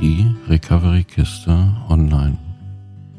die 0.00 0.32
Recovery-Kiste 0.46 1.50
online. 1.88 2.38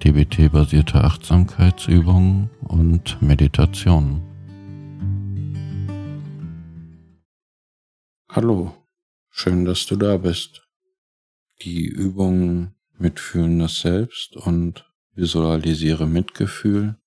DBT-basierte 0.02 1.04
Achtsamkeitsübungen 1.04 2.50
und 2.62 3.22
Meditationen. 3.22 4.22
Hallo, 8.30 8.74
schön, 9.30 9.66
dass 9.66 9.88
du 9.88 9.98
da 9.98 10.16
bist. 10.16 10.70
Die 11.64 11.86
Übungen 11.86 12.76
Mitfühlendes 12.98 13.82
Selbst 13.82 14.38
und 14.38 14.90
Visualisiere 15.16 16.08
Mitgefühl 16.08 16.98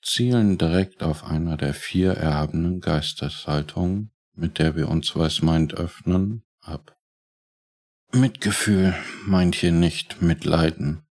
zielen 0.00 0.58
direkt 0.58 1.02
auf 1.02 1.24
einer 1.24 1.56
der 1.56 1.74
vier 1.74 2.12
erhabenen 2.12 2.80
Geisteshaltungen, 2.80 4.12
mit 4.36 4.60
der 4.60 4.76
wir 4.76 4.88
uns 4.88 5.16
Weiß 5.16 5.42
Mind 5.42 5.74
öffnen, 5.74 6.44
ab. 6.60 6.96
Mitgefühl 8.14 8.94
meint 9.26 9.56
hier 9.56 9.72
nicht 9.72 10.22
Mitleiden. 10.22 11.02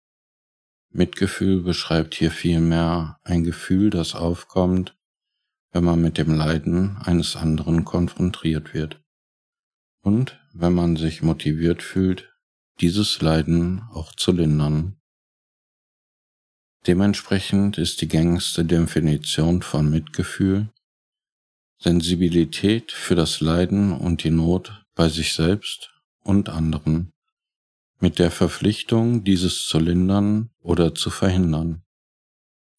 Mitgefühl 0.89 1.61
beschreibt 1.61 2.15
hier 2.15 2.31
vielmehr 2.31 3.19
ein 3.23 3.43
Gefühl, 3.43 3.89
das 3.89 4.15
aufkommt, 4.15 4.95
wenn 5.73 5.83
man 5.83 6.01
mit 6.01 6.17
dem 6.17 6.33
Leiden 6.33 6.95
eines 6.97 7.35
anderen 7.35 7.83
konfrontiert 7.83 8.73
wird. 8.73 9.01
Und 10.01 10.39
wenn 10.53 10.73
man 10.73 10.95
sich 10.95 11.21
motiviert 11.21 11.83
fühlt, 11.83 12.33
dieses 12.79 13.21
Leiden 13.21 13.81
auch 13.91 14.13
zu 14.15 14.31
lindern. 14.31 14.95
Dementsprechend 16.87 17.77
ist 17.77 17.99
die 17.99 18.07
gängigste 18.07 18.63
Definition 18.63 19.61
von 19.61 19.89
Mitgefühl 19.89 20.71
Sensibilität 21.79 22.93
für 22.93 23.15
das 23.15 23.41
Leiden 23.41 23.91
und 23.91 24.23
die 24.23 24.31
Not 24.31 24.85
bei 24.95 25.09
sich 25.09 25.33
selbst 25.33 25.92
und 26.23 26.49
anderen, 26.49 27.11
mit 27.99 28.19
der 28.19 28.31
Verpflichtung, 28.31 29.23
dieses 29.23 29.65
zu 29.65 29.79
lindern 29.79 30.49
oder 30.61 30.95
zu 30.95 31.09
verhindern. 31.09 31.83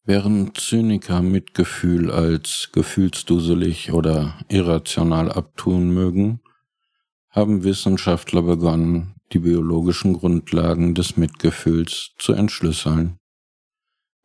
Während 0.03 0.59
Zyniker 0.59 1.21
Mitgefühl 1.23 2.11
als 2.11 2.69
gefühlsduselig 2.73 3.91
oder 3.91 4.37
irrational 4.49 5.31
abtun 5.31 5.89
mögen, 5.89 6.41
haben 7.31 7.63
Wissenschaftler 7.63 8.43
begonnen, 8.43 9.15
die 9.33 9.39
biologischen 9.39 10.13
Grundlagen 10.13 10.93
des 10.93 11.17
Mitgefühls 11.17 12.11
zu 12.19 12.33
entschlüsseln, 12.33 13.17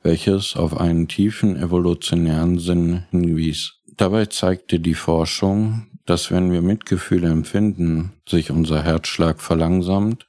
welches 0.03 0.55
auf 0.55 0.77
einen 0.77 1.09
tiefen 1.09 1.57
evolutionären 1.57 2.59
Sinn 2.59 3.05
hinwies. 3.11 3.81
Dabei 3.97 4.27
zeigte 4.27 4.81
die 4.81 4.95
Forschung, 4.95 5.90
dass 6.07 6.31
wenn 6.31 6.51
wir 6.51 6.63
Mitgefühl 6.63 7.25
empfinden, 7.25 8.13
sich 8.29 8.51
unser 8.51 8.83
Herzschlag 8.83 9.41
verlangsamt, 9.41 10.29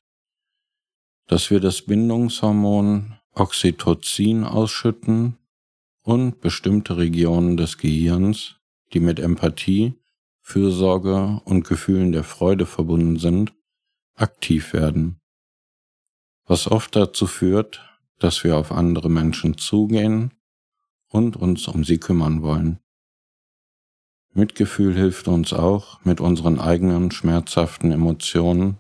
dass 1.27 1.49
wir 1.49 1.59
das 1.59 1.83
Bindungshormon 1.83 3.17
Oxytocin 3.33 4.43
ausschütten 4.43 5.37
und 6.01 6.41
bestimmte 6.41 6.97
Regionen 6.97 7.55
des 7.55 7.77
Gehirns, 7.77 8.57
die 8.93 8.99
mit 8.99 9.19
Empathie, 9.19 9.93
Fürsorge 10.41 11.39
und 11.45 11.65
Gefühlen 11.65 12.11
der 12.11 12.25
Freude 12.25 12.65
verbunden 12.65 13.17
sind, 13.17 13.53
aktiv 14.15 14.73
werden. 14.73 15.21
Was 16.45 16.67
oft 16.67 16.95
dazu 16.97 17.27
führt, 17.27 17.79
dass 18.19 18.43
wir 18.43 18.57
auf 18.57 18.73
andere 18.73 19.09
Menschen 19.09 19.57
zugehen 19.57 20.33
und 21.07 21.37
uns 21.37 21.67
um 21.67 21.85
sie 21.85 21.97
kümmern 21.97 22.41
wollen. 22.41 22.80
Mitgefühl 24.33 24.95
hilft 24.95 25.27
uns 25.27 25.51
auch, 25.51 26.03
mit 26.05 26.21
unseren 26.21 26.59
eigenen 26.59 27.11
schmerzhaften 27.11 27.91
Emotionen 27.91 28.77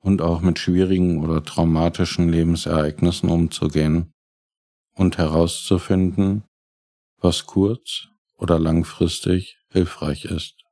und 0.00 0.22
auch 0.22 0.40
mit 0.40 0.58
schwierigen 0.58 1.22
oder 1.22 1.42
traumatischen 1.42 2.30
Lebensereignissen 2.30 3.28
umzugehen 3.28 4.12
und 4.94 5.18
herauszufinden, 5.18 6.44
was 7.18 7.46
kurz- 7.46 8.08
oder 8.36 8.58
langfristig 8.58 9.58
hilfreich 9.70 10.24
ist. 10.24 10.64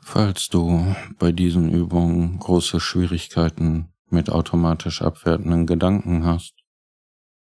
Falls 0.00 0.48
du 0.48 0.94
bei 1.18 1.32
diesen 1.32 1.72
Übungen 1.72 2.38
große 2.38 2.80
Schwierigkeiten 2.80 3.92
mit 4.08 4.30
automatisch 4.30 5.02
abwertenden 5.02 5.66
Gedanken 5.66 6.24
hast, 6.24 6.54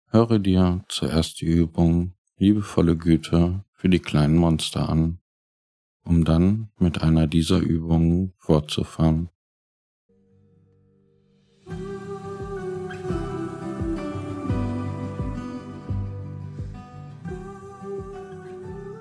höre 0.07 0.39
dir 0.39 0.83
zuerst 0.87 1.41
die 1.41 1.45
Übung 1.45 2.13
liebevolle 2.37 2.97
Güte 2.97 3.65
für 3.71 3.89
die 3.89 3.99
kleinen 3.99 4.37
Monster 4.37 4.89
an, 4.89 5.20
um 6.03 6.25
dann 6.25 6.69
mit 6.79 7.01
einer 7.01 7.27
dieser 7.27 7.59
Übungen 7.59 8.33
fortzufahren. 8.37 9.29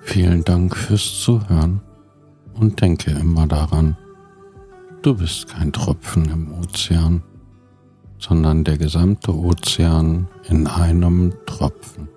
Vielen 0.03 0.43
Dank 0.45 0.77
fürs 0.77 1.21
Zuhören 1.21 1.81
und 2.55 2.81
denke 2.81 3.13
immer 3.13 3.47
daran, 3.47 3.97
du 5.03 5.15
bist 5.15 5.49
kein 5.49 5.73
Tropfen 5.73 6.25
im 6.31 6.53
Ozean, 6.53 7.23
sondern 8.19 8.65
der 8.65 8.77
gesamte 8.77 9.33
Ozean 9.35 10.29
in 10.49 10.67
einem 10.67 11.33
Tropfen. 11.47 12.09